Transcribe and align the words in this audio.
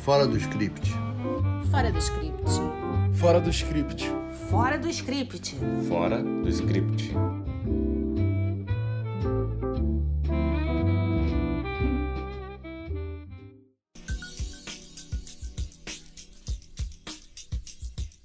Fora 0.00 0.26
do 0.26 0.36
script. 0.36 0.90
Fora 1.70 1.92
do 1.92 1.98
script. 1.98 2.50
Fora 3.14 3.40
do 3.40 3.50
script. 3.50 4.10
Fora 4.50 4.78
do 4.78 4.88
script. 4.88 5.56
Fora 5.88 6.22
do 6.22 6.48
script. 6.48 7.12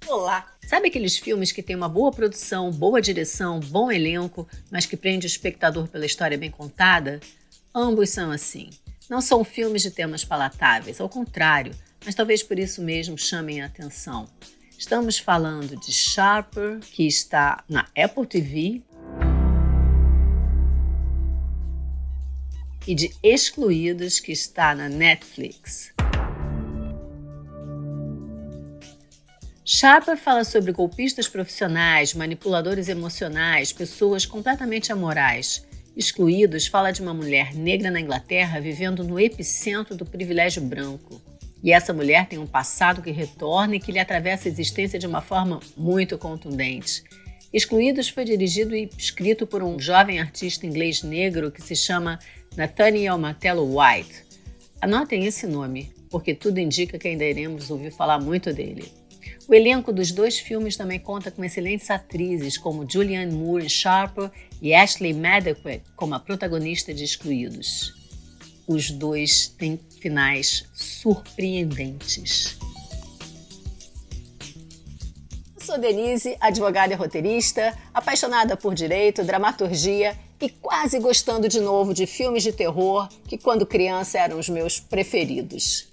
Olá! 0.07 0.47
Sabe 0.65 0.87
aqueles 0.87 1.17
filmes 1.17 1.51
que 1.51 1.61
têm 1.61 1.75
uma 1.75 1.87
boa 1.87 2.11
produção, 2.11 2.71
boa 2.71 2.99
direção, 3.01 3.59
bom 3.59 3.91
elenco, 3.91 4.47
mas 4.71 4.85
que 4.85 4.97
prende 4.97 5.25
o 5.25 5.29
espectador 5.29 5.87
pela 5.87 6.05
história 6.05 6.37
bem 6.37 6.49
contada? 6.49 7.19
Ambos 7.73 8.09
são 8.09 8.31
assim. 8.31 8.69
Não 9.09 9.21
são 9.21 9.43
filmes 9.43 9.83
de 9.83 9.91
temas 9.91 10.25
palatáveis, 10.25 10.99
ao 10.99 11.07
contrário, 11.07 11.73
mas 12.05 12.13
talvez 12.13 12.43
por 12.43 12.59
isso 12.59 12.81
mesmo 12.81 13.17
chamem 13.17 13.61
a 13.61 13.65
atenção. 13.65 14.27
Estamos 14.77 15.17
falando 15.17 15.79
de 15.79 15.91
Sharper, 15.91 16.79
que 16.79 17.07
está 17.07 17.63
na 17.69 17.87
Apple 17.97 18.27
TV, 18.27 18.81
e 22.85 22.95
de 22.95 23.13
Excluídos, 23.23 24.19
que 24.19 24.31
está 24.31 24.75
na 24.75 24.87
Netflix. 24.87 25.93
Sharper 29.65 30.15
fala 30.17 30.45
sobre 30.45 30.71
golpistas 30.71 31.27
profissionais, 31.27 32.13
manipuladores 32.13 32.87
emocionais, 32.87 33.73
pessoas 33.73 34.25
completamente 34.25 34.93
amorais. 34.93 35.66
Excluídos 35.97 36.67
fala 36.67 36.91
de 36.91 37.01
uma 37.01 37.11
mulher 37.11 37.55
negra 37.55 37.89
na 37.89 37.99
Inglaterra 37.99 38.61
vivendo 38.61 39.03
no 39.03 39.19
epicentro 39.19 39.95
do 39.95 40.05
privilégio 40.05 40.61
branco. 40.61 41.19
E 41.63 41.73
essa 41.73 41.91
mulher 41.91 42.27
tem 42.27 42.37
um 42.37 42.45
passado 42.45 43.01
que 43.01 43.09
retorna 43.09 43.75
e 43.75 43.79
que 43.79 43.91
lhe 43.91 43.97
atravessa 43.97 44.47
a 44.47 44.51
existência 44.51 44.99
de 44.99 45.07
uma 45.07 45.21
forma 45.21 45.59
muito 45.75 46.15
contundente. 46.15 47.03
Excluídos 47.51 48.09
foi 48.09 48.25
dirigido 48.25 48.75
e 48.75 48.87
escrito 48.95 49.47
por 49.47 49.63
um 49.63 49.79
jovem 49.79 50.19
artista 50.19 50.67
inglês 50.67 51.01
negro 51.01 51.49
que 51.49 51.63
se 51.63 51.75
chama 51.75 52.19
Nathaniel 52.55 53.17
Matello 53.17 53.67
White. 53.67 54.23
Anotem 54.79 55.25
esse 55.25 55.47
nome, 55.47 55.91
porque 56.11 56.35
tudo 56.35 56.59
indica 56.59 56.99
que 56.99 57.07
ainda 57.07 57.25
iremos 57.25 57.71
ouvir 57.71 57.91
falar 57.91 58.19
muito 58.19 58.53
dele. 58.53 58.93
O 59.47 59.53
elenco 59.53 59.93
dos 59.93 60.11
dois 60.11 60.37
filmes 60.37 60.75
também 60.75 60.99
conta 60.99 61.31
com 61.31 61.41
excelentes 61.41 61.89
atrizes 61.89 62.57
como 62.57 62.85
Julianne 62.89 63.31
Moore 63.31 63.69
Sharper 63.69 64.29
e 64.61 64.75
Ashley 64.75 65.13
Maddox 65.13 65.81
como 65.95 66.13
a 66.13 66.19
protagonista 66.19 66.93
de 66.93 67.05
Excluídos. 67.05 67.93
Os 68.67 68.91
dois 68.91 69.47
têm 69.47 69.79
finais 70.01 70.65
surpreendentes. 70.73 72.57
Eu 75.55 75.61
sou 75.61 75.77
Denise, 75.77 76.35
advogada 76.41 76.91
e 76.91 76.97
roteirista, 76.97 77.73
apaixonada 77.93 78.57
por 78.57 78.75
direito, 78.75 79.23
dramaturgia 79.23 80.17
e 80.41 80.49
quase 80.49 80.99
gostando 80.99 81.47
de 81.47 81.61
novo 81.61 81.93
de 81.93 82.05
filmes 82.05 82.43
de 82.43 82.51
terror 82.51 83.07
que, 83.25 83.37
quando 83.37 83.65
criança, 83.65 84.19
eram 84.19 84.39
os 84.39 84.49
meus 84.49 84.77
preferidos. 84.77 85.87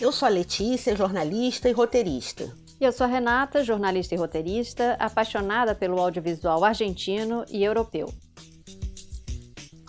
Eu 0.00 0.10
sou 0.10 0.26
a 0.26 0.30
Letícia, 0.30 0.96
jornalista 0.96 1.68
e 1.68 1.72
roteirista. 1.72 2.63
E 2.80 2.84
eu 2.84 2.92
sou 2.92 3.06
Renata, 3.06 3.62
jornalista 3.62 4.14
e 4.14 4.18
roteirista, 4.18 4.96
apaixonada 4.98 5.74
pelo 5.74 6.00
audiovisual 6.00 6.64
argentino 6.64 7.44
e 7.48 7.62
europeu. 7.62 8.12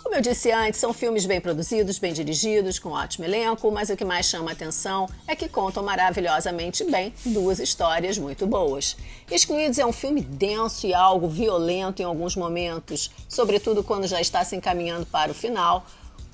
Como 0.05 0.13
eu 0.13 0.21
disse 0.21 0.51
antes, 0.51 0.79
são 0.79 0.93
filmes 0.93 1.25
bem 1.25 1.41
produzidos, 1.41 1.97
bem 1.97 2.13
dirigidos, 2.13 2.77
com 2.77 2.89
ótimo 2.91 3.25
elenco, 3.25 3.71
mas 3.71 3.89
o 3.89 3.97
que 3.97 4.05
mais 4.05 4.27
chama 4.27 4.51
a 4.51 4.53
atenção 4.53 5.09
é 5.27 5.35
que 5.35 5.49
contam 5.49 5.83
maravilhosamente 5.83 6.83
bem 6.83 7.11
duas 7.25 7.57
histórias 7.57 8.15
muito 8.15 8.45
boas. 8.45 8.95
Excluídos 9.31 9.79
é 9.79 9.85
um 9.85 9.91
filme 9.91 10.21
denso 10.21 10.85
e 10.85 10.93
algo 10.93 11.27
violento 11.27 12.03
em 12.03 12.05
alguns 12.05 12.35
momentos, 12.35 13.09
sobretudo 13.27 13.83
quando 13.83 14.05
já 14.05 14.21
está 14.21 14.43
se 14.43 14.55
encaminhando 14.55 15.07
para 15.07 15.31
o 15.31 15.35
final, 15.35 15.83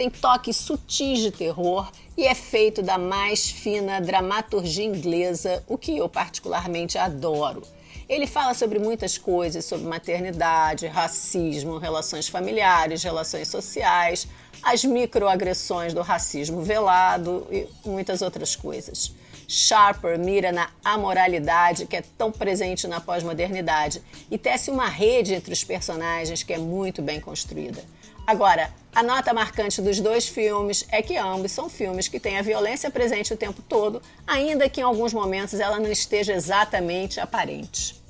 tem 0.02 0.10
toques 0.10 0.58
sutis 0.58 1.20
de 1.20 1.30
terror 1.30 1.88
e 2.18 2.26
é 2.26 2.34
feito 2.34 2.82
da 2.82 2.98
mais 2.98 3.52
fina 3.52 4.02
dramaturgia 4.02 4.84
inglesa, 4.84 5.64
o 5.68 5.78
que 5.78 5.96
eu 5.96 6.10
particularmente 6.10 6.98
adoro. 6.98 7.62
Ele 8.10 8.26
fala 8.26 8.56
sobre 8.56 8.80
muitas 8.80 9.20
coisas, 9.20 9.64
sobre 9.64 9.86
maternidade, 9.86 10.88
racismo, 10.88 11.78
relações 11.78 12.28
familiares, 12.28 13.04
relações 13.04 13.48
sociais, 13.48 14.28
as 14.64 14.84
microagressões 14.84 15.94
do 15.94 16.02
racismo 16.02 16.64
velado 16.64 17.46
e 17.52 17.68
muitas 17.86 18.24
outras 18.24 18.56
coisas. 18.56 19.14
Sharper 19.48 20.18
mira 20.18 20.52
na 20.52 20.68
amoralidade 20.84 21.86
que 21.86 21.98
é 21.98 22.04
tão 22.18 22.32
presente 22.32 22.88
na 22.88 23.00
pós-modernidade 23.00 24.02
e 24.32 24.38
tece 24.40 24.72
uma 24.72 24.88
rede 24.88 25.36
entre 25.36 25.54
os 25.54 25.64
personagens 25.64 26.42
que 26.42 26.54
é 26.54 26.58
muito 26.58 27.04
bem 27.04 27.20
construída. 27.20 27.84
Agora, 28.31 28.74
a 28.96 29.03
nota 29.03 29.34
marcante 29.34 29.81
dos 29.81 30.00
dois 30.00 30.25
filmes 30.25 30.88
é 30.90 31.02
que 31.02 31.18
ambos 31.18 31.52
são 31.52 31.68
filmes 31.68 32.08
que 32.08 32.18
têm 32.18 32.38
a 32.38 32.42
violência 32.42 32.90
presente 32.90 33.34
o 33.34 33.38
tempo 33.38 33.62
todo, 33.62 34.02
ainda 34.25 34.69
que 34.69 34.80
em 34.80 34.86
alguns 34.86 35.14
momentos 35.14 35.59
ela 35.59 35.81
não 35.81 35.92
esteja 35.92 36.31
exatamente 36.31 37.20
aparente. 37.20 38.02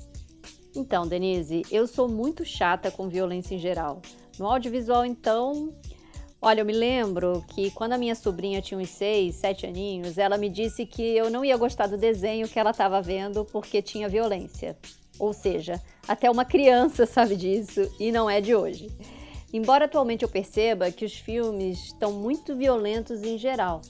Então, 0.76 1.08
Denise, 1.08 1.62
eu 1.72 1.88
sou 1.88 2.08
muito 2.08 2.44
chata 2.44 2.88
com 2.88 3.08
violência 3.08 3.56
em 3.56 3.58
geral. 3.58 4.00
No 4.38 4.46
audiovisual, 4.46 5.04
então, 5.04 5.74
olha, 6.40 6.60
eu 6.60 6.66
me 6.66 6.72
lembro 6.72 7.44
que 7.48 7.72
quando 7.72 7.94
a 7.94 7.98
minha 7.98 8.14
sobrinha 8.14 8.62
tinha 8.62 8.78
uns 8.78 8.90
seis, 8.90 9.34
sete 9.34 9.66
aninhos, 9.66 10.18
ela 10.18 10.38
me 10.38 10.48
disse 10.48 10.86
que 10.86 11.02
eu 11.02 11.30
não 11.30 11.44
ia 11.44 11.56
gostar 11.56 11.88
do 11.88 11.98
desenho 11.98 12.46
que 12.46 12.60
ela 12.60 12.70
estava 12.70 13.02
vendo 13.02 13.44
porque 13.46 13.82
tinha 13.82 14.08
violência. 14.08 14.78
Ou 15.18 15.32
seja, 15.32 15.82
até 16.06 16.30
uma 16.30 16.44
criança 16.44 17.06
sabe 17.10 17.34
disso 17.34 17.92
e 17.98 18.12
não 18.12 18.30
é 18.30 18.40
de 18.40 18.54
hoje. 18.54 18.88
Embora 19.52 19.84
atualmente 19.84 20.22
eu 20.22 20.28
perceba 20.28 20.90
que 20.90 21.04
os 21.04 21.14
filmes 21.14 21.86
estão 21.86 22.12
muito 22.12 22.56
violentos 22.56 23.22
em 23.22 23.36
geral. 23.36 23.82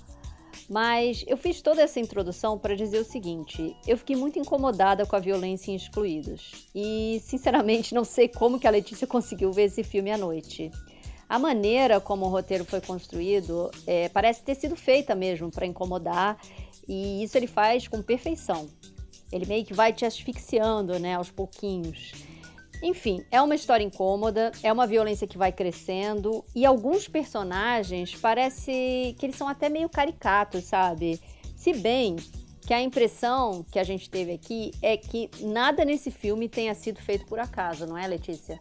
Mas 0.69 1.25
eu 1.27 1.37
fiz 1.37 1.61
toda 1.61 1.83
essa 1.83 2.01
introdução 2.01 2.59
para 2.59 2.75
dizer 2.75 2.99
o 2.99 3.05
seguinte: 3.05 3.77
eu 3.87 3.97
fiquei 3.97 4.17
muito 4.17 4.39
incomodada 4.39 5.05
com 5.05 5.15
a 5.15 5.21
violência 5.21 5.71
em 5.71 5.75
Excluídos. 5.75 6.69
E, 6.75 7.21
sinceramente, 7.25 7.95
não 7.95 8.05
sei 8.05 8.29
como 8.29 8.59
que 8.59 8.67
a 8.67 8.71
Letícia 8.71 9.07
conseguiu 9.07 9.53
ver 9.53 9.65
esse 9.65 9.83
filme 9.83 10.11
à 10.11 10.19
noite. 10.19 10.71
A 11.29 11.39
maneira 11.39 12.01
como 12.01 12.27
o 12.27 12.29
roteiro 12.29 12.65
foi 12.65 12.81
construído 12.81 13.71
é, 13.87 14.09
parece 14.11 14.43
ter 14.43 14.55
sido 14.55 14.77
feita 14.77 15.15
mesmo 15.15 15.51
para 15.51 15.65
incomodar, 15.65 16.39
e 16.87 17.23
isso 17.23 17.37
ele 17.39 17.47
faz 17.47 17.89
com 17.89 18.03
perfeição. 18.03 18.69
Ele 19.33 19.47
meio 19.47 19.65
que 19.65 19.73
vai 19.73 19.95
te 19.95 20.05
asfixiando, 20.05 20.99
né, 20.99 21.15
aos 21.15 21.31
pouquinhos. 21.31 22.13
Enfim, 22.83 23.25
é 23.31 23.41
uma 23.41 23.55
história 23.55 23.85
incômoda, 23.85 24.51
é 24.63 24.73
uma 24.73 24.89
violência 24.89 25.27
que 25.27 25.39
vai 25.39 25.53
crescendo 25.53 26.45
e 26.53 26.67
alguns 26.67 27.07
personagens 27.07 28.15
parece 28.17 29.15
que 29.19 29.25
eles 29.25 29.37
são 29.37 29.47
até 29.47 29.69
meio 29.69 29.89
caricatos, 29.89 30.65
sabe? 30.65 31.21
Se 31.57 31.73
bem 31.73 32.17
que 32.67 32.75
a 32.75 32.83
impressão 32.83 33.65
que 33.71 33.79
a 33.79 33.85
gente 33.85 34.11
teve 34.11 34.33
aqui 34.33 34.73
é 34.83 34.97
que 34.97 35.31
nada 35.41 35.85
nesse 35.85 36.11
filme 36.11 36.49
tenha 36.49 36.75
sido 36.75 37.01
feito 37.01 37.25
por 37.27 37.39
acaso, 37.39 37.87
não 37.87 37.97
é, 37.97 38.07
Letícia? 38.07 38.61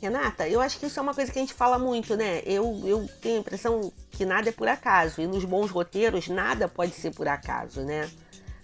Renata, 0.00 0.48
eu 0.48 0.60
acho 0.60 0.80
que 0.80 0.86
isso 0.86 0.98
é 0.98 1.02
uma 1.02 1.14
coisa 1.14 1.30
que 1.30 1.38
a 1.38 1.42
gente 1.42 1.54
fala 1.54 1.78
muito, 1.78 2.16
né? 2.16 2.42
Eu, 2.44 2.82
eu 2.84 3.08
tenho 3.20 3.36
a 3.36 3.40
impressão 3.40 3.92
que 4.10 4.24
nada 4.24 4.48
é 4.48 4.52
por 4.52 4.66
acaso. 4.66 5.20
E 5.20 5.26
nos 5.28 5.44
bons 5.44 5.70
roteiros, 5.70 6.26
nada 6.26 6.66
pode 6.66 6.92
ser 6.92 7.14
por 7.14 7.28
acaso, 7.28 7.82
né? 7.82 8.10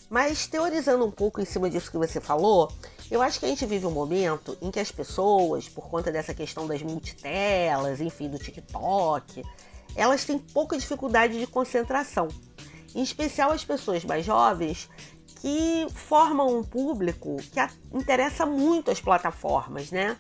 Mas 0.09 0.47
teorizando 0.47 1.05
um 1.05 1.11
pouco 1.11 1.41
em 1.41 1.45
cima 1.45 1.69
disso 1.69 1.91
que 1.91 1.99
você 1.99 2.21
falou, 2.21 2.73
eu 3.11 3.21
acho 3.21 3.39
que 3.39 3.47
a 3.47 3.49
gente 3.49 3.67
vive 3.67 3.87
um 3.87 3.91
momento 3.91 4.57
em 4.61 4.71
que 4.71 4.81
as 4.81 4.91
pessoas, 4.91 5.69
por 5.69 5.89
conta 5.89 6.11
dessa 6.11 6.33
questão 6.33 6.67
das 6.67 6.83
multitelas, 6.83 8.01
enfim, 8.01 8.29
do 8.29 8.39
TikTok, 8.39 9.43
elas 9.95 10.25
têm 10.25 10.39
pouca 10.39 10.79
dificuldade 10.79 11.39
de 11.39 11.47
concentração. 11.47 12.29
Em 12.95 13.03
especial 13.03 13.51
as 13.51 13.65
pessoas 13.65 14.05
mais 14.05 14.25
jovens 14.25 14.89
que 15.41 15.87
formam 15.95 16.59
um 16.59 16.65
público 16.65 17.37
que 17.37 17.97
interessa 17.97 18.47
muito 18.47 18.91
as 18.91 19.01
plataformas, 19.01 19.91
né? 19.91 20.17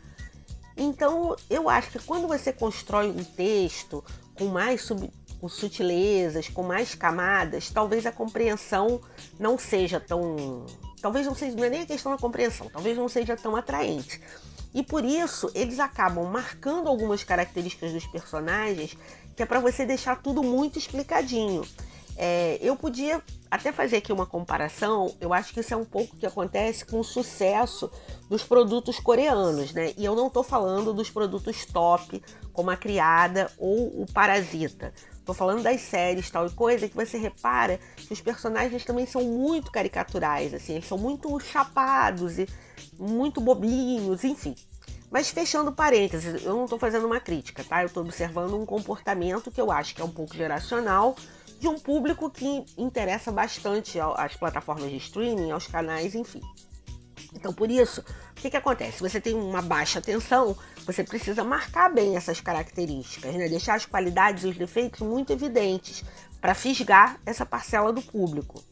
Então, 0.76 1.34
eu 1.50 1.68
acho 1.68 1.90
que 1.90 1.98
quando 1.98 2.28
você 2.28 2.52
constrói 2.52 3.10
um 3.10 3.24
texto 3.24 4.04
com 4.36 4.44
mais 4.46 4.82
sub, 4.82 5.10
com 5.40 5.48
sutilezas, 5.48 6.48
com 6.48 6.62
mais 6.62 6.94
camadas, 6.94 7.70
talvez 7.70 8.04
a 8.06 8.12
compreensão 8.12 9.00
não 9.38 9.58
seja 9.58 10.00
tão. 10.00 10.66
Talvez 11.00 11.26
não 11.26 11.34
seja 11.34 11.56
não 11.56 11.64
é 11.64 11.70
nem 11.70 11.82
a 11.82 11.86
questão 11.86 12.12
da 12.12 12.18
compreensão, 12.18 12.68
talvez 12.72 12.96
não 12.96 13.08
seja 13.08 13.36
tão 13.36 13.54
atraente. 13.54 14.20
E 14.74 14.82
por 14.82 15.04
isso 15.04 15.50
eles 15.54 15.78
acabam 15.78 16.24
marcando 16.30 16.88
algumas 16.88 17.24
características 17.24 17.92
dos 17.92 18.06
personagens 18.06 18.96
que 19.34 19.42
é 19.42 19.46
para 19.46 19.60
você 19.60 19.86
deixar 19.86 20.20
tudo 20.20 20.42
muito 20.42 20.78
explicadinho. 20.78 21.62
É, 22.16 22.58
eu 22.60 22.74
podia 22.74 23.22
até 23.48 23.70
fazer 23.70 23.98
aqui 23.98 24.12
uma 24.12 24.26
comparação, 24.26 25.14
eu 25.20 25.32
acho 25.32 25.54
que 25.54 25.60
isso 25.60 25.72
é 25.72 25.76
um 25.76 25.84
pouco 25.84 26.16
que 26.16 26.26
acontece 26.26 26.84
com 26.84 26.98
o 26.98 27.04
sucesso 27.04 27.88
dos 28.28 28.42
produtos 28.42 28.98
coreanos, 28.98 29.72
né? 29.72 29.94
E 29.96 30.04
eu 30.04 30.16
não 30.16 30.26
estou 30.26 30.42
falando 30.42 30.92
dos 30.92 31.08
produtos 31.08 31.64
top, 31.64 32.20
como 32.52 32.70
a 32.70 32.76
Criada 32.76 33.48
ou 33.56 34.02
o 34.02 34.06
Parasita. 34.12 34.92
Tô 35.28 35.34
falando 35.34 35.62
das 35.62 35.82
séries 35.82 36.30
tal 36.30 36.46
e 36.46 36.50
coisa, 36.50 36.88
que 36.88 36.96
você 36.96 37.18
repara 37.18 37.78
que 37.96 38.12
os 38.14 38.20
personagens 38.20 38.82
também 38.82 39.04
são 39.04 39.22
muito 39.22 39.70
caricaturais, 39.70 40.54
assim, 40.54 40.76
eles 40.76 40.88
são 40.88 40.96
muito 40.96 41.38
chapados 41.38 42.38
e 42.38 42.48
muito 42.98 43.38
bobinhos, 43.38 44.24
enfim. 44.24 44.54
Mas 45.10 45.28
fechando 45.28 45.70
parênteses, 45.70 46.44
eu 46.44 46.54
não 46.54 46.64
estou 46.64 46.78
fazendo 46.78 47.06
uma 47.06 47.20
crítica, 47.20 47.62
tá? 47.62 47.82
Eu 47.82 47.88
estou 47.88 48.02
observando 48.02 48.54
um 48.54 48.64
comportamento 48.64 49.50
que 49.50 49.60
eu 49.60 49.70
acho 49.70 49.94
que 49.94 50.00
é 50.00 50.04
um 50.04 50.10
pouco 50.10 50.34
geracional 50.34 51.14
de 51.60 51.68
um 51.68 51.78
público 51.78 52.30
que 52.30 52.64
interessa 52.78 53.30
bastante 53.30 53.98
às 54.00 54.34
plataformas 54.34 54.88
de 54.90 54.96
streaming, 54.96 55.50
aos 55.50 55.66
canais, 55.66 56.14
enfim. 56.14 56.40
Então, 57.34 57.52
por 57.52 57.70
isso, 57.70 58.02
o 58.38 58.40
que, 58.40 58.50
que 58.50 58.56
acontece? 58.56 59.00
Você 59.00 59.20
tem 59.20 59.34
uma 59.34 59.60
baixa 59.60 60.00
tensão, 60.00 60.56
você 60.86 61.02
precisa 61.02 61.42
marcar 61.42 61.92
bem 61.92 62.16
essas 62.16 62.40
características, 62.40 63.34
né? 63.34 63.48
deixar 63.48 63.74
as 63.74 63.84
qualidades 63.84 64.44
e 64.44 64.46
os 64.46 64.56
defeitos 64.56 65.00
muito 65.00 65.32
evidentes 65.32 66.04
para 66.40 66.54
fisgar 66.54 67.18
essa 67.26 67.44
parcela 67.44 67.92
do 67.92 68.00
público. 68.00 68.62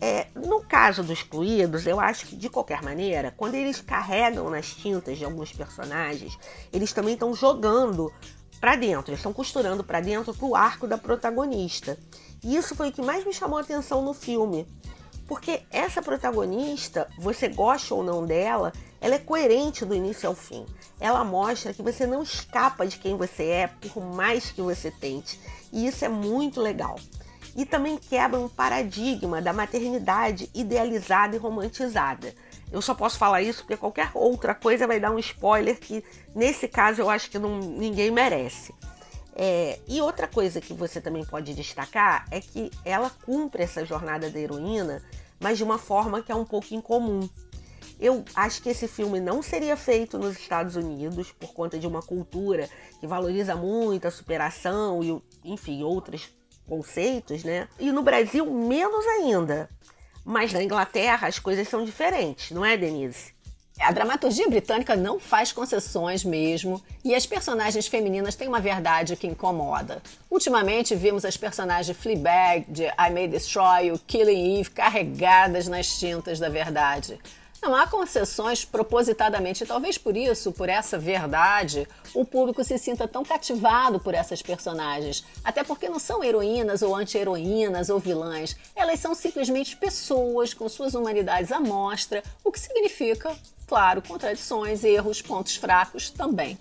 É, 0.00 0.28
no 0.34 0.62
caso 0.62 1.02
dos 1.02 1.18
excluídos, 1.18 1.86
eu 1.86 2.00
acho 2.00 2.26
que 2.26 2.36
de 2.36 2.48
qualquer 2.48 2.82
maneira, 2.82 3.32
quando 3.36 3.56
eles 3.56 3.78
carregam 3.78 4.48
nas 4.48 4.72
tintas 4.72 5.18
de 5.18 5.24
alguns 5.24 5.52
personagens, 5.52 6.38
eles 6.72 6.90
também 6.94 7.12
estão 7.12 7.34
jogando 7.34 8.10
para 8.58 8.74
dentro, 8.74 9.10
eles 9.10 9.20
estão 9.20 9.34
costurando 9.34 9.84
para 9.84 10.00
dentro 10.00 10.32
para 10.32 10.46
o 10.46 10.56
arco 10.56 10.86
da 10.86 10.96
protagonista. 10.96 11.98
E 12.42 12.56
isso 12.56 12.74
foi 12.74 12.88
o 12.88 12.92
que 12.92 13.02
mais 13.02 13.22
me 13.22 13.34
chamou 13.34 13.58
a 13.58 13.60
atenção 13.60 14.02
no 14.02 14.14
filme. 14.14 14.66
Porque 15.26 15.62
essa 15.70 16.02
protagonista, 16.02 17.08
você 17.18 17.48
gosta 17.48 17.94
ou 17.94 18.02
não 18.02 18.26
dela, 18.26 18.72
ela 19.04 19.16
é 19.16 19.18
coerente 19.18 19.84
do 19.84 19.94
início 19.94 20.26
ao 20.26 20.34
fim. 20.34 20.64
Ela 20.98 21.22
mostra 21.22 21.74
que 21.74 21.82
você 21.82 22.06
não 22.06 22.22
escapa 22.22 22.86
de 22.86 22.96
quem 22.96 23.18
você 23.18 23.42
é, 23.44 23.66
por 23.66 24.02
mais 24.02 24.50
que 24.50 24.62
você 24.62 24.90
tente. 24.90 25.38
E 25.70 25.86
isso 25.86 26.06
é 26.06 26.08
muito 26.08 26.58
legal. 26.58 26.98
E 27.54 27.66
também 27.66 27.98
quebra 27.98 28.40
um 28.40 28.48
paradigma 28.48 29.42
da 29.42 29.52
maternidade 29.52 30.48
idealizada 30.54 31.36
e 31.36 31.38
romantizada. 31.38 32.34
Eu 32.72 32.80
só 32.80 32.94
posso 32.94 33.18
falar 33.18 33.42
isso 33.42 33.60
porque 33.60 33.76
qualquer 33.76 34.10
outra 34.14 34.54
coisa 34.54 34.86
vai 34.86 34.98
dar 34.98 35.10
um 35.10 35.18
spoiler 35.18 35.78
que, 35.78 36.02
nesse 36.34 36.66
caso, 36.66 37.02
eu 37.02 37.10
acho 37.10 37.30
que 37.30 37.38
não, 37.38 37.58
ninguém 37.58 38.10
merece. 38.10 38.72
É, 39.36 39.80
e 39.86 40.00
outra 40.00 40.26
coisa 40.26 40.62
que 40.62 40.72
você 40.72 40.98
também 40.98 41.26
pode 41.26 41.52
destacar 41.52 42.24
é 42.30 42.40
que 42.40 42.70
ela 42.82 43.10
cumpre 43.10 43.64
essa 43.64 43.84
jornada 43.84 44.30
da 44.30 44.40
heroína, 44.40 45.02
mas 45.38 45.58
de 45.58 45.64
uma 45.64 45.76
forma 45.76 46.22
que 46.22 46.32
é 46.32 46.34
um 46.34 46.46
pouco 46.46 46.74
incomum. 46.74 47.28
Eu 48.04 48.22
acho 48.34 48.60
que 48.60 48.68
esse 48.68 48.86
filme 48.86 49.18
não 49.18 49.42
seria 49.42 49.78
feito 49.78 50.18
nos 50.18 50.38
Estados 50.38 50.76
Unidos 50.76 51.32
por 51.32 51.54
conta 51.54 51.78
de 51.78 51.86
uma 51.86 52.02
cultura 52.02 52.68
que 53.00 53.06
valoriza 53.06 53.56
muito 53.56 54.06
a 54.06 54.10
superação 54.10 55.02
e, 55.02 55.22
enfim, 55.42 55.82
outros 55.82 56.28
conceitos, 56.68 57.42
né? 57.44 57.66
E 57.80 57.90
no 57.90 58.02
Brasil, 58.02 58.44
menos 58.44 59.06
ainda. 59.06 59.70
Mas 60.22 60.52
na 60.52 60.62
Inglaterra 60.62 61.26
as 61.26 61.38
coisas 61.38 61.66
são 61.66 61.82
diferentes, 61.82 62.50
não 62.50 62.62
é, 62.62 62.76
Denise? 62.76 63.32
A 63.80 63.90
dramaturgia 63.90 64.50
britânica 64.50 64.94
não 64.94 65.18
faz 65.18 65.50
concessões 65.50 66.22
mesmo, 66.24 66.82
e 67.02 67.14
as 67.14 67.24
personagens 67.24 67.86
femininas 67.86 68.36
têm 68.36 68.48
uma 68.48 68.60
verdade 68.60 69.16
que 69.16 69.26
incomoda. 69.26 70.02
Ultimamente 70.30 70.94
vimos 70.94 71.24
as 71.24 71.38
personagens 71.38 71.96
Fleabag, 71.96 72.66
de 72.68 72.84
I 72.84 73.10
May 73.10 73.28
Destroy 73.28 73.86
You, 73.86 73.98
Killing 74.06 74.60
Eve 74.60 74.70
carregadas 74.70 75.66
nas 75.68 75.98
tintas 75.98 76.38
da 76.38 76.50
verdade. 76.50 77.18
Não 77.64 77.74
há 77.74 77.86
concessões 77.86 78.62
propositadamente, 78.62 79.64
e 79.64 79.66
talvez 79.66 79.96
por 79.96 80.14
isso, 80.14 80.52
por 80.52 80.68
essa 80.68 80.98
verdade, 80.98 81.88
o 82.12 82.22
público 82.22 82.62
se 82.62 82.76
sinta 82.76 83.08
tão 83.08 83.24
cativado 83.24 83.98
por 83.98 84.12
essas 84.12 84.42
personagens. 84.42 85.24
Até 85.42 85.64
porque 85.64 85.88
não 85.88 85.98
são 85.98 86.22
heroínas 86.22 86.82
ou 86.82 86.94
anti-heroínas 86.94 87.88
ou 87.88 87.98
vilãs, 87.98 88.54
elas 88.76 89.00
são 89.00 89.14
simplesmente 89.14 89.78
pessoas 89.78 90.52
com 90.52 90.68
suas 90.68 90.94
humanidades 90.94 91.50
à 91.50 91.58
mostra, 91.58 92.22
o 92.44 92.52
que 92.52 92.60
significa, 92.60 93.34
claro, 93.66 94.02
contradições, 94.02 94.84
erros, 94.84 95.22
pontos 95.22 95.56
fracos 95.56 96.10
também. 96.10 96.58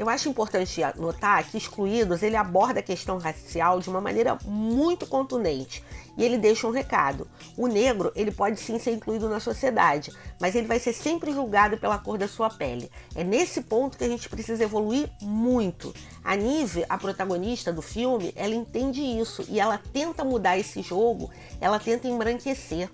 Eu 0.00 0.08
acho 0.08 0.30
importante 0.30 0.80
notar 0.96 1.44
que 1.44 1.58
Excluídos 1.58 2.22
ele 2.22 2.34
aborda 2.34 2.80
a 2.80 2.82
questão 2.82 3.18
racial 3.18 3.80
de 3.80 3.90
uma 3.90 4.00
maneira 4.00 4.38
muito 4.46 5.06
contundente 5.06 5.84
e 6.16 6.24
ele 6.24 6.38
deixa 6.38 6.66
um 6.66 6.70
recado. 6.70 7.28
O 7.54 7.66
negro 7.66 8.10
ele 8.16 8.30
pode 8.30 8.58
sim 8.58 8.78
ser 8.78 8.92
incluído 8.92 9.28
na 9.28 9.38
sociedade, 9.40 10.10
mas 10.40 10.54
ele 10.54 10.66
vai 10.66 10.78
ser 10.78 10.94
sempre 10.94 11.34
julgado 11.34 11.76
pela 11.76 11.98
cor 11.98 12.16
da 12.16 12.26
sua 12.26 12.48
pele. 12.48 12.90
É 13.14 13.22
nesse 13.22 13.60
ponto 13.60 13.98
que 13.98 14.04
a 14.04 14.08
gente 14.08 14.26
precisa 14.30 14.64
evoluir 14.64 15.10
muito. 15.20 15.94
A 16.24 16.34
Nive, 16.34 16.82
a 16.88 16.96
protagonista 16.96 17.70
do 17.70 17.82
filme, 17.82 18.32
ela 18.34 18.54
entende 18.54 19.02
isso 19.02 19.44
e 19.50 19.60
ela 19.60 19.78
tenta 19.92 20.24
mudar 20.24 20.56
esse 20.56 20.80
jogo, 20.80 21.30
ela 21.60 21.78
tenta 21.78 22.08
embranquecer. 22.08 22.90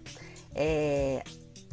É... 0.53 1.23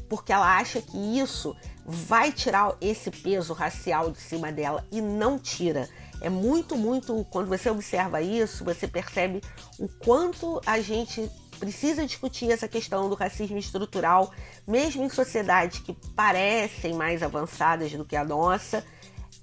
Porque 0.07 0.31
ela 0.31 0.59
acha 0.59 0.79
que 0.79 0.95
isso 1.17 1.55
vai 1.85 2.31
tirar 2.31 2.75
esse 2.79 3.11
peso 3.11 3.53
racial 3.53 4.11
de 4.11 4.19
cima 4.19 4.51
dela 4.51 4.85
e 4.91 5.01
não 5.01 5.37
tira. 5.37 5.89
É 6.21 6.29
muito, 6.29 6.77
muito. 6.77 7.25
Quando 7.29 7.47
você 7.47 7.69
observa 7.69 8.21
isso, 8.21 8.63
você 8.63 8.87
percebe 8.87 9.41
o 9.77 9.87
quanto 9.87 10.61
a 10.65 10.79
gente 10.79 11.29
precisa 11.59 12.05
discutir 12.05 12.51
essa 12.51 12.67
questão 12.67 13.09
do 13.09 13.15
racismo 13.15 13.57
estrutural, 13.57 14.31
mesmo 14.67 15.03
em 15.03 15.09
sociedades 15.09 15.79
que 15.79 15.93
parecem 16.15 16.93
mais 16.93 17.21
avançadas 17.21 17.91
do 17.91 18.05
que 18.05 18.15
a 18.15 18.23
nossa. 18.23 18.83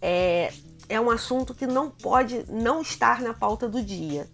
É, 0.01 0.53
é 0.89 1.01
um 1.01 1.11
assunto 1.11 1.55
que 1.55 1.67
não 1.67 1.91
pode 1.91 2.45
não 2.51 2.81
estar 2.81 3.21
na 3.21 3.35
pauta 3.35 3.69
do 3.69 3.83
dia. 3.83 4.29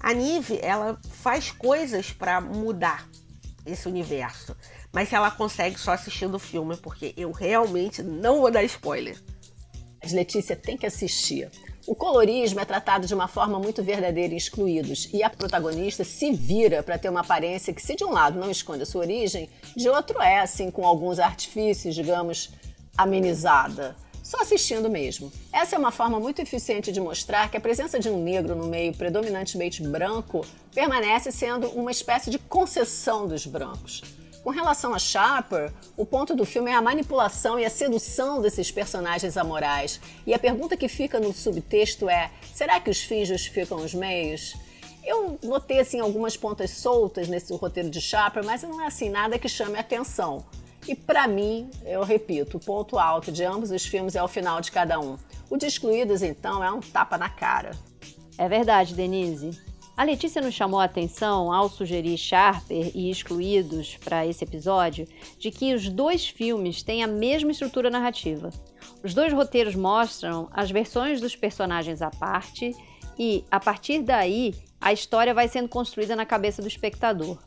A 0.00 0.12
Nive, 0.12 0.58
ela 0.60 1.00
faz 1.10 1.50
coisas 1.50 2.12
para 2.12 2.40
mudar 2.40 3.08
esse 3.64 3.88
universo. 3.88 4.54
Mas 4.94 5.08
se 5.08 5.16
ela 5.16 5.28
consegue 5.28 5.76
só 5.78 5.90
assistindo 5.90 6.36
o 6.36 6.38
filme, 6.38 6.76
porque 6.76 7.12
eu 7.16 7.32
realmente 7.32 8.00
não 8.00 8.40
vou 8.40 8.50
dar 8.50 8.62
spoiler. 8.62 9.20
Mas 10.00 10.12
Letícia 10.12 10.54
tem 10.54 10.76
que 10.76 10.86
assistir. 10.86 11.50
O 11.84 11.96
colorismo 11.96 12.60
é 12.60 12.64
tratado 12.64 13.04
de 13.04 13.12
uma 13.12 13.26
forma 13.26 13.58
muito 13.58 13.82
verdadeira 13.82 14.32
em 14.32 14.36
excluídos, 14.36 15.08
e 15.12 15.22
a 15.22 15.28
protagonista 15.28 16.04
se 16.04 16.30
vira 16.30 16.80
para 16.80 16.96
ter 16.96 17.08
uma 17.08 17.20
aparência 17.20 17.74
que, 17.74 17.82
se 17.82 17.96
de 17.96 18.04
um 18.04 18.12
lado 18.12 18.38
não 18.38 18.50
esconde 18.50 18.84
a 18.84 18.86
sua 18.86 19.00
origem, 19.00 19.50
de 19.76 19.88
outro 19.88 20.22
é, 20.22 20.38
assim, 20.38 20.70
com 20.70 20.86
alguns 20.86 21.18
artifícios, 21.18 21.94
digamos, 21.94 22.50
amenizada. 22.96 23.96
Só 24.22 24.40
assistindo 24.40 24.88
mesmo. 24.88 25.30
Essa 25.52 25.74
é 25.74 25.78
uma 25.78 25.90
forma 25.90 26.20
muito 26.20 26.40
eficiente 26.40 26.92
de 26.92 27.00
mostrar 27.00 27.50
que 27.50 27.56
a 27.56 27.60
presença 27.60 27.98
de 27.98 28.08
um 28.08 28.22
negro 28.22 28.54
no 28.54 28.68
meio 28.68 28.94
predominantemente 28.94 29.82
branco 29.82 30.46
permanece 30.72 31.32
sendo 31.32 31.68
uma 31.70 31.90
espécie 31.90 32.30
de 32.30 32.38
concessão 32.38 33.26
dos 33.26 33.44
brancos. 33.44 34.23
Com 34.44 34.50
relação 34.50 34.92
a 34.92 34.98
Sharper, 34.98 35.72
o 35.96 36.04
ponto 36.04 36.36
do 36.36 36.44
filme 36.44 36.70
é 36.70 36.74
a 36.74 36.82
manipulação 36.82 37.58
e 37.58 37.64
a 37.64 37.70
sedução 37.70 38.42
desses 38.42 38.70
personagens 38.70 39.38
amorais. 39.38 39.98
E 40.26 40.34
a 40.34 40.38
pergunta 40.38 40.76
que 40.76 40.86
fica 40.86 41.18
no 41.18 41.32
subtexto 41.32 42.10
é: 42.10 42.30
será 42.52 42.78
que 42.78 42.90
os 42.90 43.00
fins 43.00 43.26
justificam 43.26 43.78
os 43.78 43.94
meios? 43.94 44.54
Eu 45.02 45.38
notei 45.42 45.80
assim 45.80 45.98
algumas 45.98 46.36
pontas 46.36 46.72
soltas 46.72 47.26
nesse 47.26 47.54
roteiro 47.54 47.88
de 47.88 48.02
Sharper, 48.02 48.44
mas 48.44 48.62
não 48.62 48.82
é 48.82 48.86
assim 48.86 49.08
nada 49.08 49.38
que 49.38 49.48
chame 49.48 49.78
a 49.78 49.80
atenção. 49.80 50.44
E 50.86 50.94
para 50.94 51.26
mim, 51.26 51.70
eu 51.86 52.02
repito, 52.02 52.58
o 52.58 52.60
ponto 52.60 52.98
alto 52.98 53.32
de 53.32 53.42
ambos 53.44 53.70
os 53.70 53.86
filmes 53.86 54.14
é 54.14 54.22
o 54.22 54.28
final 54.28 54.60
de 54.60 54.70
cada 54.70 55.00
um. 55.00 55.16
O 55.48 55.56
de 55.56 55.64
Excluídos, 55.64 56.22
então, 56.22 56.62
é 56.62 56.70
um 56.70 56.80
tapa 56.80 57.16
na 57.16 57.30
cara. 57.30 57.70
É 58.36 58.46
verdade, 58.46 58.94
Denise. 58.94 59.58
A 59.96 60.02
Letícia 60.02 60.42
nos 60.42 60.54
chamou 60.54 60.80
a 60.80 60.84
atenção 60.84 61.52
ao 61.52 61.68
sugerir 61.68 62.16
Sharper 62.18 62.90
e 62.96 63.08
Excluídos 63.08 63.96
para 64.04 64.26
esse 64.26 64.42
episódio 64.42 65.06
de 65.38 65.52
que 65.52 65.72
os 65.72 65.88
dois 65.88 66.26
filmes 66.26 66.82
têm 66.82 67.04
a 67.04 67.06
mesma 67.06 67.52
estrutura 67.52 67.88
narrativa. 67.88 68.50
Os 69.04 69.14
dois 69.14 69.32
roteiros 69.32 69.76
mostram 69.76 70.48
as 70.52 70.68
versões 70.68 71.20
dos 71.20 71.36
personagens 71.36 72.02
à 72.02 72.10
parte 72.10 72.74
e, 73.16 73.44
a 73.48 73.60
partir 73.60 74.02
daí, 74.02 74.52
a 74.80 74.92
história 74.92 75.32
vai 75.32 75.46
sendo 75.46 75.68
construída 75.68 76.16
na 76.16 76.26
cabeça 76.26 76.60
do 76.60 76.66
espectador. 76.66 77.38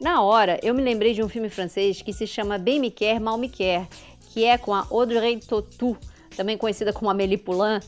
Na 0.00 0.22
hora, 0.22 0.58
eu 0.62 0.74
me 0.74 0.82
lembrei 0.82 1.12
de 1.12 1.22
um 1.22 1.28
filme 1.28 1.50
francês 1.50 2.00
que 2.00 2.14
se 2.14 2.26
chama 2.26 2.56
Bem 2.56 2.80
Me 2.80 2.90
Quer, 2.90 3.20
Mal 3.20 3.36
Me 3.36 3.50
Quer, 3.50 3.86
que 4.32 4.46
é 4.46 4.56
com 4.56 4.74
a 4.74 4.86
Audrey 4.90 5.38
Tautou, 5.38 5.98
também 6.34 6.58
conhecida 6.58 6.92
como 6.92 7.10
Amélie 7.10 7.38
Poulain, 7.38 7.80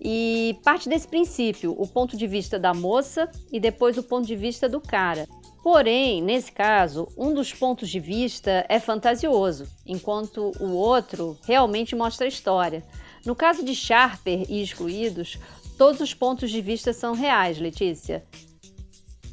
e 0.00 0.58
parte 0.62 0.88
desse 0.88 1.08
princípio, 1.08 1.74
o 1.76 1.86
ponto 1.86 2.16
de 2.16 2.26
vista 2.26 2.58
da 2.58 2.72
moça 2.72 3.30
e 3.50 3.58
depois 3.58 3.98
o 3.98 4.02
ponto 4.02 4.26
de 4.26 4.36
vista 4.36 4.68
do 4.68 4.80
cara. 4.80 5.26
Porém, 5.62 6.22
nesse 6.22 6.52
caso, 6.52 7.08
um 7.16 7.34
dos 7.34 7.52
pontos 7.52 7.88
de 7.88 7.98
vista 7.98 8.64
é 8.68 8.78
fantasioso, 8.78 9.66
enquanto 9.84 10.52
o 10.60 10.72
outro 10.72 11.36
realmente 11.44 11.96
mostra 11.96 12.26
a 12.26 12.28
história. 12.28 12.84
No 13.24 13.34
caso 13.34 13.64
de 13.64 13.74
Sharper 13.74 14.46
e 14.48 14.62
Excluídos, 14.62 15.36
todos 15.76 16.00
os 16.00 16.14
pontos 16.14 16.52
de 16.52 16.60
vista 16.60 16.92
são 16.92 17.14
reais, 17.14 17.58
Letícia. 17.58 18.24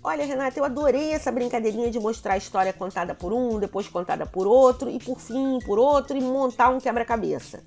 Olha, 0.03 0.25
Renata, 0.25 0.60
eu 0.60 0.65
adorei 0.65 1.12
essa 1.12 1.32
brincadeirinha 1.32 1.89
de 1.89 1.98
mostrar 1.98 2.34
a 2.34 2.38
história 2.38 2.74
contada 2.74 3.15
por 3.15 3.32
um, 3.32 3.58
depois 3.58 3.88
contada 3.88 4.25
por 4.25 4.46
outro, 4.46 4.89
e 4.89 5.00
por 5.00 5.17
fim 5.17 5.60
por 5.65 5.79
outro, 5.79 6.17
e 6.17 6.22
montar 6.22 6.70
um 6.70 6.79
quebra-cabeça. 6.79 7.63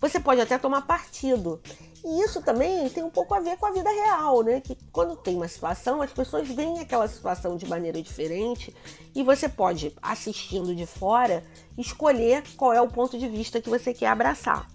Você 0.00 0.20
pode 0.20 0.40
até 0.40 0.58
tomar 0.58 0.82
partido. 0.82 1.60
E 2.04 2.22
isso 2.22 2.40
também 2.40 2.88
tem 2.88 3.02
um 3.02 3.10
pouco 3.10 3.34
a 3.34 3.40
ver 3.40 3.56
com 3.56 3.66
a 3.66 3.72
vida 3.72 3.90
real, 3.90 4.42
né? 4.42 4.60
Que 4.60 4.76
quando 4.92 5.16
tem 5.16 5.34
uma 5.34 5.48
situação, 5.48 6.00
as 6.00 6.12
pessoas 6.12 6.46
veem 6.48 6.78
aquela 6.78 7.08
situação 7.08 7.56
de 7.56 7.66
maneira 7.66 8.00
diferente 8.00 8.74
e 9.14 9.22
você 9.22 9.48
pode, 9.48 9.92
assistindo 10.00 10.74
de 10.74 10.86
fora, 10.86 11.44
escolher 11.76 12.44
qual 12.56 12.72
é 12.72 12.80
o 12.80 12.88
ponto 12.88 13.18
de 13.18 13.28
vista 13.28 13.60
que 13.60 13.68
você 13.68 13.92
quer 13.92 14.08
abraçar. 14.08 14.68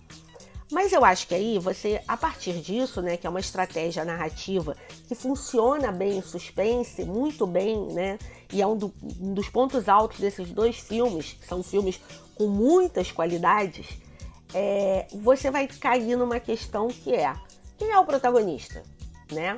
Mas 0.72 0.92
eu 0.92 1.06
acho 1.06 1.28
que 1.28 1.36
aí 1.36 1.60
você, 1.60 2.02
a 2.08 2.18
partir 2.18 2.60
disso, 2.60 3.02
né, 3.02 3.16
que 3.16 3.28
é 3.28 3.30
uma 3.30 3.40
estratégia 3.40 4.04
narrativa 4.04 4.76
que 5.08 5.14
funciona 5.14 5.92
bem 5.92 6.18
em 6.18 6.22
suspense, 6.22 7.06
muito 7.06 7.46
bem, 7.46 7.94
né? 7.94 8.18
E 8.52 8.62
é 8.62 8.68
um, 8.68 8.76
do, 8.76 8.92
um 9.22 9.34
dos 9.34 9.48
pontos 9.50 9.88
altos 9.88 10.20
desses 10.20 10.50
dois 10.50 10.78
filmes, 10.78 11.34
que 11.40 11.46
são 11.46 11.62
filmes 11.62 12.02
com 12.36 12.48
muitas 12.48 13.12
qualidades, 13.12 13.88
é, 14.54 15.08
você 15.14 15.50
vai 15.50 15.68
cair 15.68 16.16
numa 16.16 16.40
questão 16.40 16.88
que 16.88 17.14
é 17.14 17.34
quem 17.78 17.92
é 17.92 18.00
o 18.00 18.06
protagonista, 18.06 18.84
né? 19.32 19.58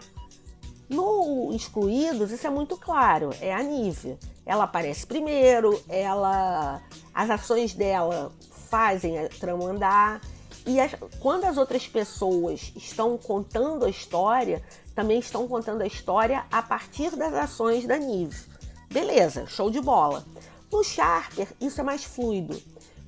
No 0.87 1.53
Excluídos, 1.53 2.31
isso 2.31 2.45
é 2.45 2.49
muito 2.49 2.77
claro, 2.77 3.31
é 3.41 3.53
a 3.53 3.61
Nive. 3.61 4.17
Ela 4.45 4.65
aparece 4.65 5.05
primeiro, 5.05 5.81
ela 5.89 6.81
as 7.13 7.29
ações 7.29 7.73
dela 7.73 8.31
fazem 8.69 9.19
a 9.19 9.29
trama 9.29 9.65
andar. 9.65 10.21
E 10.65 10.79
as, 10.79 10.95
quando 11.19 11.45
as 11.45 11.57
outras 11.57 11.87
pessoas 11.87 12.71
estão 12.75 13.17
contando 13.17 13.85
a 13.85 13.89
história, 13.89 14.63
também 14.95 15.19
estão 15.19 15.47
contando 15.47 15.81
a 15.81 15.87
história 15.87 16.45
a 16.51 16.61
partir 16.61 17.15
das 17.15 17.33
ações 17.33 17.85
da 17.85 17.97
Nive. 17.97 18.47
Beleza, 18.89 19.45
show 19.47 19.69
de 19.69 19.81
bola. 19.81 20.25
No 20.71 20.83
Sharper, 20.83 21.47
isso 21.61 21.81
é 21.81 21.83
mais 21.83 22.03
fluido. 22.03 22.59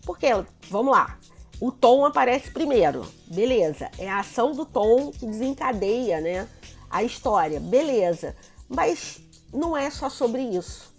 Porque, 0.06 0.28
vamos 0.70 0.92
lá, 0.92 1.18
o 1.60 1.72
Tom 1.72 2.06
aparece 2.06 2.52
primeiro. 2.52 3.06
Beleza, 3.28 3.90
é 3.98 4.10
a 4.10 4.20
ação 4.20 4.54
do 4.54 4.66
Tom 4.66 5.12
que 5.12 5.26
desencadeia 5.26 6.22
né, 6.22 6.48
a 6.90 7.04
história. 7.04 7.60
Beleza, 7.60 8.36
mas 8.70 9.20
não 9.54 9.76
é 9.76 9.90
só 9.90 10.10
sobre 10.10 10.42
isso. 10.42 10.96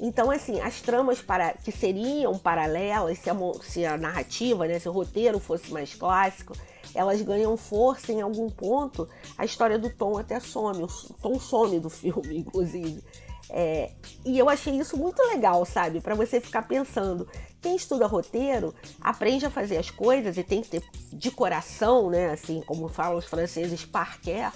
Então, 0.00 0.30
assim, 0.30 0.60
as 0.60 0.80
tramas 0.80 1.20
para, 1.20 1.54
que 1.54 1.72
seriam 1.72 2.38
paralelas, 2.38 3.18
se 3.18 3.28
a, 3.28 3.36
se 3.62 3.84
a 3.84 3.96
narrativa, 3.96 4.66
né, 4.66 4.78
se 4.78 4.88
o 4.88 4.92
roteiro 4.92 5.40
fosse 5.40 5.72
mais 5.72 5.92
clássico, 5.94 6.54
elas 6.94 7.20
ganham 7.20 7.56
força 7.56 8.12
em 8.12 8.20
algum 8.20 8.48
ponto. 8.48 9.08
A 9.36 9.44
história 9.44 9.78
do 9.78 9.90
Tom 9.90 10.16
até 10.16 10.38
some, 10.38 10.84
o 10.84 10.88
Tom 11.20 11.38
some 11.40 11.80
do 11.80 11.90
filme, 11.90 12.38
inclusive. 12.38 13.02
É, 13.50 13.92
e 14.24 14.38
eu 14.38 14.48
achei 14.48 14.74
isso 14.78 14.96
muito 14.96 15.22
legal, 15.22 15.64
sabe? 15.64 16.00
Para 16.00 16.14
você 16.14 16.40
ficar 16.40 16.62
pensando. 16.62 17.26
Quem 17.60 17.74
estuda 17.74 18.06
roteiro 18.06 18.74
aprende 19.00 19.46
a 19.46 19.50
fazer 19.50 19.78
as 19.78 19.90
coisas 19.90 20.36
e 20.36 20.44
tem 20.44 20.62
que 20.62 20.68
ter 20.68 20.82
de 21.12 21.30
coração, 21.30 22.10
né? 22.10 22.30
Assim, 22.30 22.62
como 22.66 22.88
falam 22.88 23.18
os 23.18 23.24
franceses, 23.24 23.84
parquet 23.84 24.52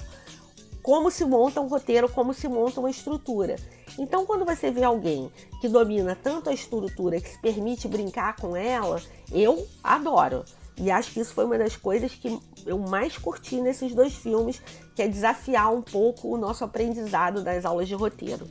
como 0.82 1.10
se 1.10 1.24
monta 1.24 1.60
um 1.60 1.68
roteiro, 1.68 2.08
como 2.08 2.34
se 2.34 2.48
monta 2.48 2.80
uma 2.80 2.90
estrutura. 2.90 3.56
Então, 3.98 4.26
quando 4.26 4.44
você 4.44 4.70
vê 4.70 4.82
alguém 4.82 5.30
que 5.60 5.68
domina 5.68 6.16
tanto 6.20 6.50
a 6.50 6.52
estrutura, 6.52 7.20
que 7.20 7.28
se 7.28 7.38
permite 7.38 7.86
brincar 7.86 8.36
com 8.36 8.56
ela, 8.56 9.00
eu 9.30 9.66
adoro. 9.82 10.44
E 10.76 10.90
acho 10.90 11.12
que 11.12 11.20
isso 11.20 11.34
foi 11.34 11.44
uma 11.44 11.58
das 11.58 11.76
coisas 11.76 12.12
que 12.12 12.36
eu 12.66 12.78
mais 12.78 13.16
curti 13.16 13.60
nesses 13.60 13.94
dois 13.94 14.14
filmes, 14.14 14.60
que 14.96 15.02
é 15.02 15.08
desafiar 15.08 15.72
um 15.72 15.82
pouco 15.82 16.34
o 16.34 16.38
nosso 16.38 16.64
aprendizado 16.64 17.42
das 17.42 17.64
aulas 17.64 17.86
de 17.86 17.94
roteiro. 17.94 18.48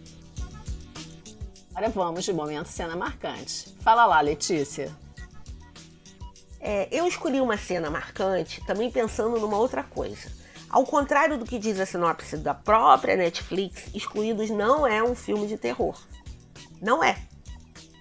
Agora 1.81 1.89
vamos 1.89 2.23
de 2.23 2.31
momento 2.31 2.67
cena 2.67 2.95
marcante. 2.95 3.75
Fala 3.81 4.05
lá, 4.05 4.21
Letícia. 4.21 4.95
É, 6.59 6.87
eu 6.91 7.07
escolhi 7.07 7.41
uma 7.41 7.57
cena 7.57 7.89
marcante 7.89 8.63
também 8.67 8.91
pensando 8.91 9.39
numa 9.39 9.57
outra 9.57 9.81
coisa. 9.81 10.31
Ao 10.69 10.85
contrário 10.85 11.39
do 11.39 11.45
que 11.45 11.57
diz 11.57 11.79
a 11.79 11.85
sinopse 11.87 12.37
da 12.37 12.53
própria 12.53 13.15
Netflix, 13.15 13.89
Excluídos 13.95 14.51
não 14.51 14.85
é 14.85 15.01
um 15.01 15.15
filme 15.15 15.47
de 15.47 15.57
terror. 15.57 15.99
Não 16.79 17.03
é. 17.03 17.17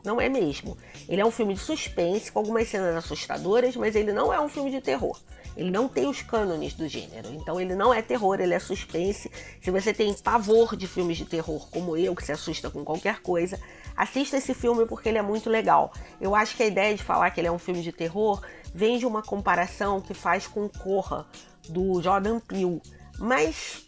Não 0.04 0.20
é 0.20 0.28
mesmo. 0.28 0.76
Ele 1.08 1.22
é 1.22 1.24
um 1.24 1.30
filme 1.30 1.54
de 1.54 1.60
suspense 1.60 2.30
com 2.30 2.38
algumas 2.38 2.68
cenas 2.68 2.94
assustadoras, 2.94 3.74
mas 3.76 3.96
ele 3.96 4.12
não 4.12 4.30
é 4.30 4.38
um 4.38 4.48
filme 4.50 4.70
de 4.70 4.82
terror. 4.82 5.18
Ele 5.60 5.70
não 5.70 5.86
tem 5.86 6.08
os 6.08 6.22
cânones 6.22 6.72
do 6.72 6.88
gênero. 6.88 7.28
Então 7.34 7.60
ele 7.60 7.74
não 7.74 7.92
é 7.92 8.00
terror, 8.00 8.40
ele 8.40 8.54
é 8.54 8.58
suspense. 8.58 9.30
Se 9.60 9.70
você 9.70 9.92
tem 9.92 10.14
pavor 10.14 10.74
de 10.74 10.86
filmes 10.86 11.18
de 11.18 11.26
terror, 11.26 11.68
como 11.70 11.98
eu, 11.98 12.16
que 12.16 12.24
se 12.24 12.32
assusta 12.32 12.70
com 12.70 12.82
qualquer 12.82 13.20
coisa, 13.20 13.60
assista 13.94 14.38
esse 14.38 14.54
filme 14.54 14.86
porque 14.86 15.10
ele 15.10 15.18
é 15.18 15.22
muito 15.22 15.50
legal. 15.50 15.92
Eu 16.18 16.34
acho 16.34 16.56
que 16.56 16.62
a 16.62 16.66
ideia 16.66 16.96
de 16.96 17.04
falar 17.04 17.30
que 17.30 17.38
ele 17.38 17.48
é 17.48 17.52
um 17.52 17.58
filme 17.58 17.82
de 17.82 17.92
terror 17.92 18.40
vem 18.72 18.96
de 18.96 19.04
uma 19.04 19.22
comparação 19.22 20.00
que 20.00 20.14
faz 20.14 20.46
com 20.46 20.66
Corra, 20.66 21.26
do 21.68 22.00
Jordan 22.00 22.40
Peele. 22.40 22.80
Mas 23.18 23.86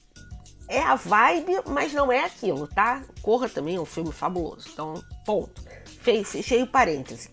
é 0.69 0.83
a 0.83 0.95
vibe, 0.95 1.55
mas 1.69 1.95
não 1.95 2.13
é 2.13 2.23
aquilo, 2.23 2.67
tá? 2.67 3.03
Corra 3.23 3.49
também 3.49 3.77
é 3.77 3.81
um 3.81 3.87
filme 3.87 4.13
fabuloso. 4.13 4.69
Então, 4.71 5.03
ponto. 5.25 5.63
Fechei 6.03 6.63
o 6.63 6.67
parêntese. 6.67 7.31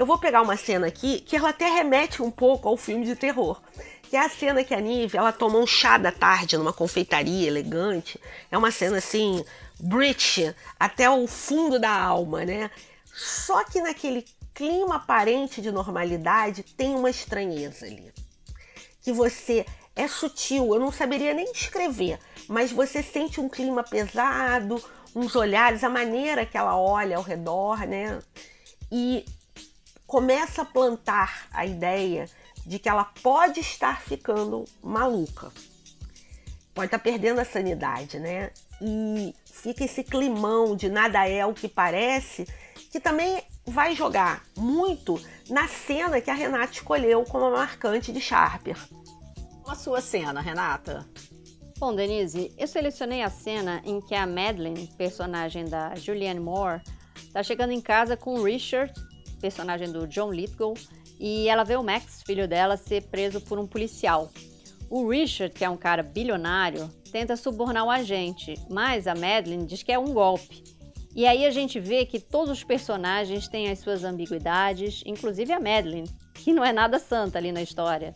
Eu 0.00 0.06
vou 0.06 0.16
pegar 0.16 0.40
uma 0.40 0.56
cena 0.56 0.86
aqui 0.86 1.20
que 1.20 1.36
ela 1.36 1.50
até 1.50 1.68
remete 1.68 2.22
um 2.22 2.30
pouco 2.30 2.66
ao 2.66 2.74
filme 2.74 3.04
de 3.04 3.14
terror. 3.14 3.60
Que 4.10 4.16
é 4.16 4.26
a 4.26 4.28
cena 4.28 4.64
que 4.64 4.74
a 4.74 4.80
Nive, 4.80 5.16
ela 5.16 5.30
toma 5.30 5.56
um 5.56 5.66
chá 5.68 5.96
da 5.96 6.10
tarde 6.10 6.58
numa 6.58 6.72
confeitaria 6.72 7.46
elegante. 7.46 8.20
É 8.50 8.58
uma 8.58 8.72
cena 8.72 8.98
assim, 8.98 9.44
British, 9.78 10.52
até 10.80 11.08
o 11.08 11.28
fundo 11.28 11.78
da 11.78 11.96
alma, 11.96 12.44
né? 12.44 12.72
Só 13.14 13.62
que 13.62 13.80
naquele 13.80 14.26
clima 14.52 14.96
aparente 14.96 15.62
de 15.62 15.70
normalidade 15.70 16.64
tem 16.64 16.92
uma 16.96 17.08
estranheza 17.08 17.86
ali. 17.86 18.12
Que 19.00 19.12
você 19.12 19.64
é 19.94 20.08
sutil, 20.08 20.74
eu 20.74 20.80
não 20.80 20.90
saberia 20.90 21.32
nem 21.32 21.52
escrever, 21.52 22.18
mas 22.48 22.72
você 22.72 23.04
sente 23.04 23.40
um 23.40 23.48
clima 23.48 23.84
pesado, 23.84 24.82
uns 25.14 25.36
olhares, 25.36 25.84
a 25.84 25.88
maneira 25.88 26.44
que 26.44 26.58
ela 26.58 26.76
olha 26.76 27.16
ao 27.16 27.22
redor, 27.22 27.86
né? 27.86 28.18
E 28.90 29.24
começa 30.04 30.62
a 30.62 30.64
plantar 30.64 31.46
a 31.52 31.64
ideia 31.64 32.28
de 32.66 32.78
que 32.78 32.88
ela 32.88 33.04
pode 33.04 33.60
estar 33.60 34.00
ficando 34.00 34.64
maluca. 34.82 35.50
Pode 36.74 36.86
estar 36.86 36.98
perdendo 36.98 37.40
a 37.40 37.44
sanidade, 37.44 38.18
né? 38.18 38.50
E 38.80 39.34
fica 39.44 39.84
esse 39.84 40.04
climão 40.04 40.76
de 40.76 40.88
nada 40.88 41.28
é 41.28 41.44
o 41.44 41.52
que 41.52 41.68
parece, 41.68 42.46
que 42.90 43.00
também 43.00 43.42
vai 43.66 43.94
jogar 43.94 44.44
muito 44.56 45.20
na 45.48 45.68
cena 45.68 46.20
que 46.20 46.30
a 46.30 46.34
Renata 46.34 46.72
escolheu 46.72 47.24
como 47.24 47.50
marcante 47.50 48.12
de 48.12 48.20
Sharper 48.20 48.76
a 49.70 49.74
sua 49.76 50.00
cena, 50.00 50.40
Renata? 50.40 51.06
Bom, 51.78 51.94
Denise, 51.94 52.52
eu 52.58 52.66
selecionei 52.66 53.22
a 53.22 53.30
cena 53.30 53.80
em 53.84 54.00
que 54.00 54.14
a 54.14 54.26
Madeline, 54.26 54.90
personagem 54.98 55.64
da 55.64 55.94
Julianne 55.94 56.40
Moore, 56.40 56.82
está 57.16 57.42
chegando 57.42 57.72
em 57.72 57.80
casa 57.80 58.16
com 58.16 58.34
o 58.34 58.42
Richard, 58.42 58.92
personagem 59.40 59.90
do 59.92 60.08
John 60.08 60.32
Lithgow, 60.32 60.74
e 61.20 61.48
ela 61.50 61.64
vê 61.64 61.76
o 61.76 61.82
Max, 61.82 62.22
filho 62.26 62.48
dela, 62.48 62.78
ser 62.78 63.02
preso 63.02 63.42
por 63.42 63.58
um 63.58 63.66
policial. 63.66 64.30
O 64.88 65.06
Richard, 65.06 65.54
que 65.54 65.64
é 65.64 65.68
um 65.68 65.76
cara 65.76 66.02
bilionário, 66.02 66.88
tenta 67.12 67.36
subornar 67.36 67.84
o 67.84 67.90
agente, 67.90 68.54
mas 68.70 69.06
a 69.06 69.14
Madeline 69.14 69.66
diz 69.66 69.82
que 69.82 69.92
é 69.92 69.98
um 69.98 70.14
golpe. 70.14 70.64
E 71.14 71.26
aí 71.26 71.44
a 71.44 71.50
gente 71.50 71.78
vê 71.78 72.06
que 72.06 72.18
todos 72.18 72.50
os 72.50 72.64
personagens 72.64 73.46
têm 73.46 73.70
as 73.70 73.80
suas 73.80 74.02
ambiguidades, 74.02 75.02
inclusive 75.04 75.52
a 75.52 75.60
Madeline, 75.60 76.10
que 76.34 76.54
não 76.54 76.64
é 76.64 76.72
nada 76.72 76.98
santa 76.98 77.36
ali 77.36 77.52
na 77.52 77.62
história. 77.62 78.14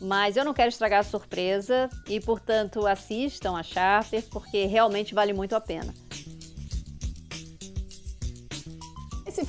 Mas 0.00 0.36
eu 0.36 0.44
não 0.44 0.54
quero 0.54 0.70
estragar 0.70 1.00
a 1.00 1.04
surpresa 1.04 1.90
e, 2.08 2.20
portanto, 2.20 2.86
assistam 2.86 3.56
a 3.56 3.62
Charter 3.62 4.22
porque 4.30 4.64
realmente 4.64 5.14
vale 5.14 5.32
muito 5.32 5.54
a 5.54 5.60
pena. 5.60 5.92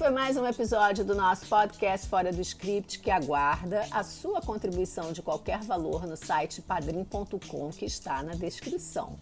Foi 0.08 0.14
mais 0.14 0.38
um 0.38 0.48
episódio 0.48 1.04
do 1.04 1.14
nosso 1.14 1.46
podcast 1.48 2.08
Fora 2.08 2.32
do 2.32 2.40
Script 2.40 3.00
que 3.00 3.12
aguarda 3.12 3.86
a 3.92 4.04
sua 4.04 4.40
contribuição 4.40 5.12
de 5.12 5.22
qualquer 5.22 5.60
valor 5.60 6.08
no 6.08 6.16
site 6.16 6.62
padrim.com 6.62 7.70
que 7.72 7.84
está 7.84 8.24
na 8.24 8.34
descrição. 8.34 9.18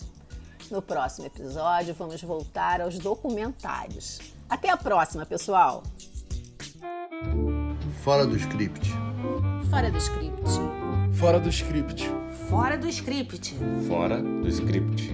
No 0.69 0.83
próximo 0.83 1.25
episódio, 1.25 1.95
vamos 1.95 2.21
voltar 2.21 2.81
aos 2.81 2.99
documentários. 2.99 4.19
Até 4.47 4.69
a 4.69 4.77
próxima, 4.77 5.25
pessoal! 5.25 5.81
Fora 8.03 8.27
do 8.27 8.37
script. 8.37 8.91
Fora 9.71 9.89
do 9.89 9.97
script. 9.97 10.51
Fora 11.13 11.39
do 11.39 11.49
script. 11.49 12.11
Fora 12.47 12.77
do 12.77 12.87
script. 12.89 13.55
Fora 13.87 14.21
do 14.21 14.47
script. 14.49 15.11